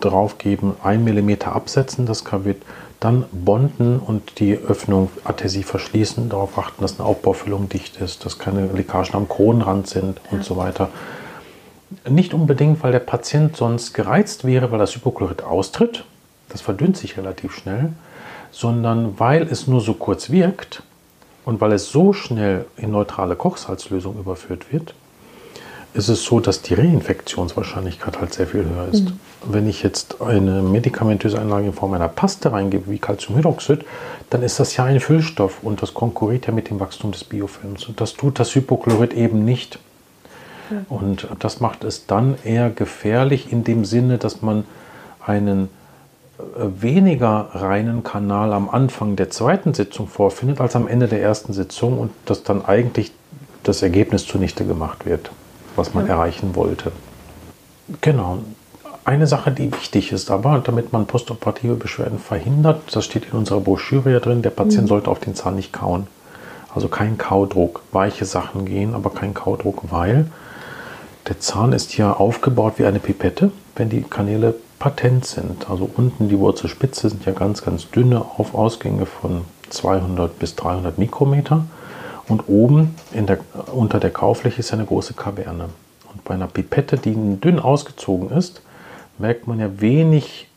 [0.00, 2.62] draufgeben, 1 mm absetzen, das Kavit,
[3.00, 8.38] dann bonden und die Öffnung adhesiv verschließen, darauf achten, dass eine Aufbaufüllung dicht ist, dass
[8.38, 10.90] keine Leckagen am Kronenrand sind und so weiter.
[12.08, 16.04] Nicht unbedingt, weil der Patient sonst gereizt wäre, weil das Hypochlorid austritt,
[16.48, 17.92] das verdünnt sich relativ schnell,
[18.52, 20.82] sondern weil es nur so kurz wirkt
[21.44, 24.94] und weil es so schnell in neutrale Kochsalzlösung überführt wird,
[25.92, 29.06] ist es so, dass die Reinfektionswahrscheinlichkeit halt sehr viel höher ist.
[29.06, 29.20] Mhm.
[29.44, 33.84] Wenn ich jetzt eine medikamentöse Einlage in Form einer Paste reingebe, wie Calciumhydroxid,
[34.30, 37.86] dann ist das ja ein Füllstoff und das konkurriert ja mit dem Wachstum des Biofilms.
[37.86, 39.80] Und das tut das Hypochlorid eben nicht.
[40.88, 44.64] Und das macht es dann eher gefährlich in dem Sinne, dass man
[45.24, 45.68] einen
[46.38, 46.42] äh,
[46.80, 51.98] weniger reinen Kanal am Anfang der zweiten Sitzung vorfindet als am Ende der ersten Sitzung
[51.98, 53.12] und dass dann eigentlich
[53.62, 55.30] das Ergebnis zunichte gemacht wird
[55.76, 56.14] was man ja.
[56.14, 56.92] erreichen wollte.
[58.00, 58.38] Genau.
[59.04, 63.60] Eine Sache, die wichtig ist, aber damit man postoperative Beschwerden verhindert, das steht in unserer
[63.60, 64.88] Broschüre ja drin, der Patient mhm.
[64.88, 66.06] sollte auf den Zahn nicht kauen.
[66.72, 70.26] Also kein Kaudruck, weiche Sachen gehen, aber kein Kaudruck, weil
[71.30, 75.70] der Zahn ist ja aufgebaut wie eine Pipette, wenn die Kanäle patent sind.
[75.70, 81.64] Also unten die Wurzelspitze sind ja ganz, ganz dünne Aufausgänge von 200 bis 300 Mikrometer.
[82.26, 83.38] Und oben der,
[83.72, 85.68] unter der Kaufläche ist eine große Kaverne.
[86.12, 88.62] Und bei einer Pipette, die dünn ausgezogen ist,
[89.18, 90.48] merkt man ja wenig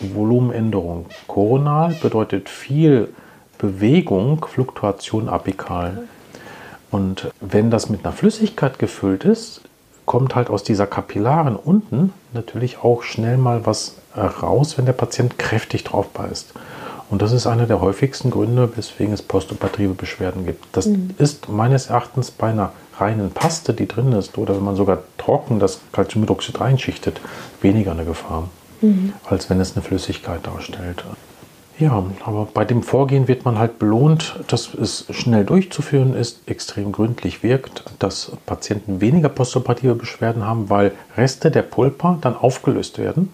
[0.00, 1.06] Volumenänderung.
[1.28, 3.14] Koronal bedeutet viel
[3.58, 6.08] Bewegung, Fluktuation apikal.
[6.90, 9.60] Und wenn das mit einer Flüssigkeit gefüllt ist,
[10.06, 15.38] kommt halt aus dieser Kapillaren unten natürlich auch schnell mal was raus, wenn der Patient
[15.38, 16.54] kräftig drauf beißt.
[17.10, 20.64] Und das ist einer der häufigsten Gründe, weswegen es postoperative Beschwerden gibt.
[20.72, 21.14] Das mhm.
[21.18, 25.58] ist meines Erachtens bei einer reinen Paste, die drin ist, oder wenn man sogar trocken
[25.58, 27.20] das Calciumhydroxid reinschichtet,
[27.60, 28.48] weniger eine Gefahr,
[28.80, 29.12] mhm.
[29.24, 31.04] als wenn es eine Flüssigkeit darstellt.
[31.78, 36.90] Ja, aber bei dem Vorgehen wird man halt belohnt, dass es schnell durchzuführen ist, extrem
[36.90, 43.30] gründlich wirkt, dass Patienten weniger postoperative Beschwerden haben, weil Reste der Pulpa dann aufgelöst werden.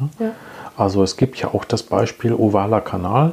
[0.00, 0.26] Ja.
[0.26, 0.32] Ja.
[0.76, 3.32] Also es gibt ja auch das Beispiel ovaler Kanal,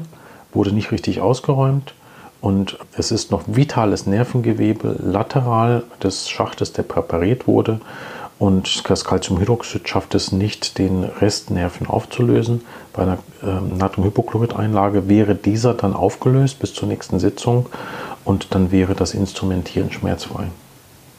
[0.53, 1.95] wurde nicht richtig ausgeräumt
[2.39, 7.81] und es ist noch vitales Nervengewebe lateral des Schachtes, der präpariert wurde
[8.39, 12.61] und das Calciumhydroxid schafft es nicht, den Restnerven aufzulösen.
[12.91, 17.67] Bei einer äh, Natriumhypochlorid-Einlage wäre dieser dann aufgelöst bis zur nächsten Sitzung
[18.25, 20.47] und dann wäre das Instrumentieren schmerzfrei.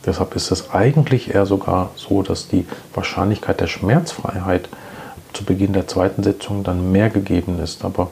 [0.05, 4.69] Deshalb ist es eigentlich eher sogar so, dass die Wahrscheinlichkeit der Schmerzfreiheit
[5.33, 7.85] zu Beginn der zweiten Sitzung dann mehr gegeben ist.
[7.85, 8.11] Aber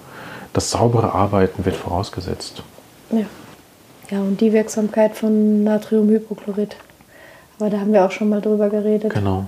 [0.53, 2.63] das saubere Arbeiten wird vorausgesetzt.
[3.11, 3.27] Ja.
[4.11, 6.77] Ja, und die Wirksamkeit von Natriumhypochlorid.
[7.63, 9.15] Aber da haben wir auch schon mal drüber geredet.
[9.15, 9.45] Genau.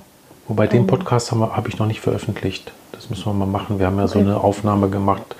[0.46, 0.86] Wobei den ähm.
[0.86, 2.70] Podcast habe hab ich noch nicht veröffentlicht.
[2.92, 3.80] Das müssen wir mal machen.
[3.80, 4.12] Wir haben ja okay.
[4.12, 5.34] so eine Aufnahme gemacht.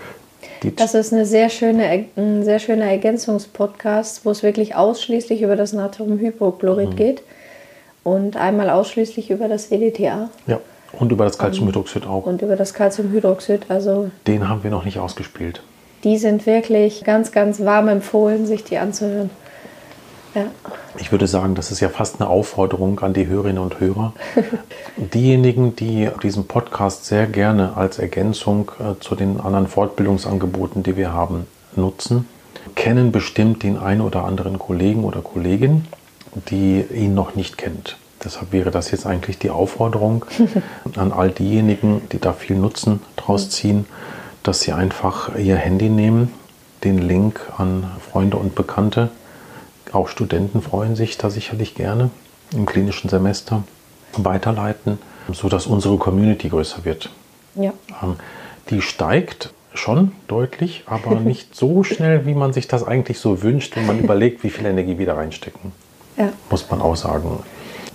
[0.75, 5.73] das ist eine sehr schöne, ein sehr schöner Ergänzungspodcast, wo es wirklich ausschließlich über das
[5.73, 6.97] Natriumhypochlorid mhm.
[6.97, 7.23] geht
[8.03, 10.31] und einmal ausschließlich über das EDTA.
[10.49, 10.59] Ja.
[10.99, 12.27] Und über das Calciumhydroxid auch.
[12.27, 14.11] Und über das Calciumhydroxid, also.
[14.27, 15.63] Den haben wir noch nicht ausgespielt.
[16.03, 19.31] Die sind wirklich ganz, ganz warm empfohlen, sich die anzuhören.
[20.35, 20.47] Ja.
[20.99, 24.13] Ich würde sagen, das ist ja fast eine Aufforderung an die Hörerinnen und Hörer.
[24.97, 31.13] Diejenigen, die diesen Podcast sehr gerne als Ergänzung äh, zu den anderen Fortbildungsangeboten, die wir
[31.13, 32.27] haben, nutzen,
[32.75, 35.87] kennen bestimmt den einen oder anderen Kollegen oder Kollegin,
[36.49, 37.97] die ihn noch nicht kennt.
[38.25, 40.25] Deshalb wäre das jetzt eigentlich die Aufforderung
[40.97, 43.87] an all diejenigen, die da viel Nutzen draus ziehen,
[44.43, 46.33] dass sie einfach ihr Handy nehmen,
[46.83, 49.11] den Link an Freunde und Bekannte,
[49.93, 52.11] auch Studenten freuen sich da sicherlich gerne
[52.53, 53.65] im klinischen Semester,
[54.17, 54.99] weiterleiten,
[55.33, 57.11] sodass unsere Community größer wird.
[57.55, 57.73] Ja.
[58.03, 58.17] Ähm,
[58.71, 63.77] die steigt schon deutlich, aber nicht so schnell, wie man sich das eigentlich so wünscht,
[63.77, 65.73] wenn man überlegt, wie viel Energie wir da reinstecken.
[66.17, 66.33] Ja.
[66.51, 67.41] Muss man auch sagen.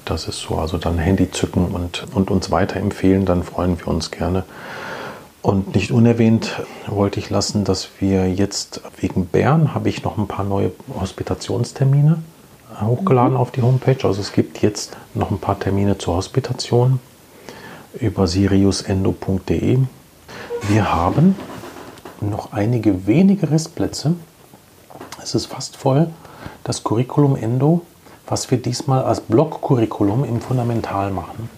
[0.06, 0.56] Das ist so.
[0.56, 4.44] Also dann Handy zücken und, und uns weiterempfehlen, dann freuen wir uns gerne.
[5.42, 10.28] Und nicht unerwähnt wollte ich lassen, dass wir jetzt wegen Bern habe ich noch ein
[10.28, 12.22] paar neue Hospitationstermine
[12.82, 13.38] hochgeladen mhm.
[13.38, 13.98] auf die Homepage.
[14.04, 17.00] Also es gibt jetzt noch ein paar Termine zur Hospitation
[18.00, 19.80] über siriusendo.de.
[20.68, 21.36] Wir haben
[22.22, 24.16] noch einige wenige Restplätze.
[25.24, 26.10] Es ist fast voll.
[26.64, 27.82] das Curriculum Endo,
[28.28, 31.50] was wir diesmal als Block-Curriculum im Fundamental machen.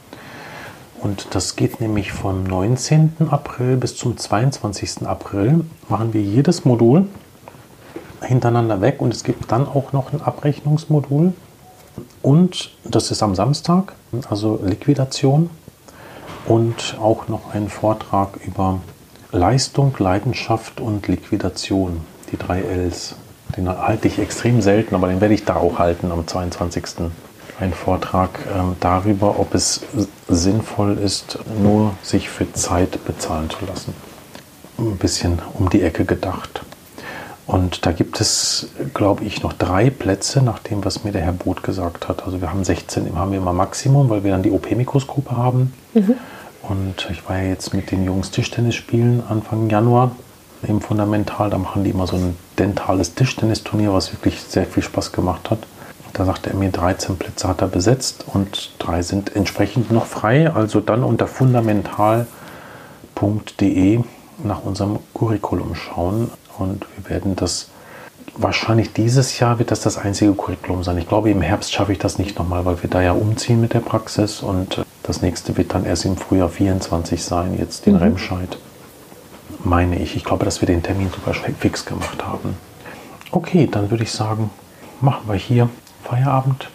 [1.01, 3.13] Und das geht nämlich vom 19.
[3.29, 5.07] April bis zum 22.
[5.07, 5.65] April.
[5.89, 7.07] Machen wir jedes Modul
[8.21, 11.33] hintereinander weg und es gibt dann auch noch ein Abrechnungsmodul.
[12.21, 13.93] Und das ist am Samstag,
[14.29, 15.49] also Liquidation.
[16.45, 18.79] Und auch noch ein Vortrag über
[19.31, 23.15] Leistung, Leidenschaft und Liquidation, die drei Ls.
[23.57, 26.85] Den halte ich extrem selten, aber den werde ich da auch halten am 22
[27.61, 29.81] ein Vortrag ähm, darüber, ob es
[30.27, 33.93] sinnvoll ist, nur sich für Zeit bezahlen zu lassen.
[34.77, 36.63] Ein bisschen um die Ecke gedacht.
[37.47, 41.33] Und da gibt es, glaube ich, noch drei Plätze, nach dem, was mir der Herr
[41.33, 42.25] Boot gesagt hat.
[42.25, 45.73] Also wir haben 16, haben wir immer Maximum, weil wir dann die OP-Mikroskope haben.
[45.93, 46.15] Mhm.
[46.63, 50.11] Und ich war ja jetzt mit den Jungs Tischtennis spielen Anfang Januar
[50.67, 51.49] im Fundamental.
[51.49, 55.59] Da machen die immer so ein dentales Tischtennisturnier, was wirklich sehr viel Spaß gemacht hat.
[56.13, 60.51] Da sagte er mir, 13 Plätze hat er besetzt und drei sind entsprechend noch frei.
[60.51, 64.03] Also dann unter fundamental.de
[64.43, 66.31] nach unserem Curriculum schauen.
[66.57, 67.71] Und wir werden das
[68.35, 70.97] wahrscheinlich dieses Jahr wird das das einzige Curriculum sein.
[70.97, 73.73] Ich glaube, im Herbst schaffe ich das nicht nochmal, weil wir da ja umziehen mit
[73.73, 78.01] der Praxis und das nächste wird dann erst im Frühjahr 24 sein, jetzt den mhm.
[78.01, 78.57] Remscheid.
[79.63, 80.15] Meine ich.
[80.15, 82.57] Ich glaube, dass wir den Termin sogar fix gemacht haben.
[83.31, 84.49] Okay, dann würde ich sagen,
[85.01, 85.69] machen wir hier
[86.03, 86.69] Feierabend.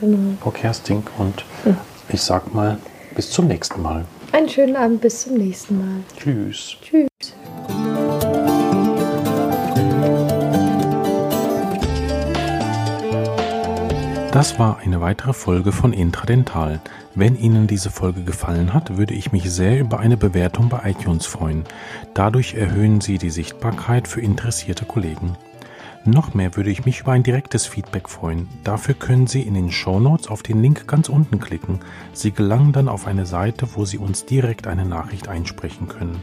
[0.00, 0.36] Genau.
[0.40, 1.02] Frau Kersting.
[1.18, 1.76] Und mhm.
[2.08, 2.78] ich sag mal,
[3.14, 4.04] bis zum nächsten Mal.
[4.32, 6.02] Einen schönen Abend, bis zum nächsten Mal.
[6.16, 6.76] Tschüss.
[6.82, 7.08] Tschüss.
[14.32, 16.80] Das war eine weitere Folge von Intradental.
[17.16, 21.26] Wenn Ihnen diese Folge gefallen hat, würde ich mich sehr über eine Bewertung bei iTunes
[21.26, 21.64] freuen.
[22.14, 25.36] Dadurch erhöhen Sie die Sichtbarkeit für interessierte Kollegen.
[26.06, 28.48] Noch mehr würde ich mich über ein direktes Feedback freuen.
[28.64, 31.80] Dafür können Sie in den Show Notes auf den Link ganz unten klicken.
[32.14, 36.18] Sie gelangen dann auf eine Seite, wo Sie uns direkt eine Nachricht einsprechen können.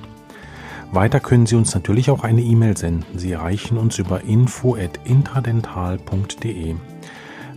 [0.91, 3.19] Weiter können Sie uns natürlich auch eine E-Mail senden.
[3.19, 6.75] Sie erreichen uns über info@intradental.de.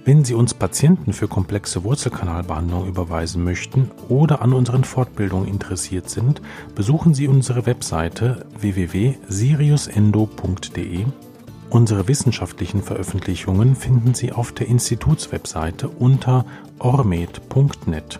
[0.05, 6.43] Wenn Sie uns Patienten für komplexe Wurzelkanalbehandlung überweisen möchten oder an unseren Fortbildungen interessiert sind,
[6.75, 11.07] besuchen Sie unsere Webseite www.siriusendo.de
[11.71, 16.45] Unsere wissenschaftlichen Veröffentlichungen finden Sie auf der Institutswebseite unter
[16.81, 18.19] ormed.net.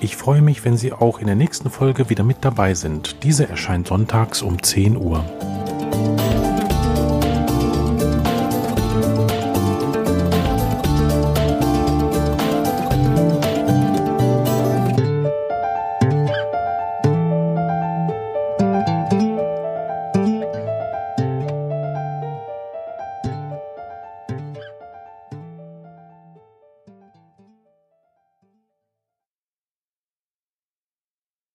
[0.00, 3.22] Ich freue mich, wenn Sie auch in der nächsten Folge wieder mit dabei sind.
[3.22, 5.24] Diese erscheint sonntags um 10 Uhr.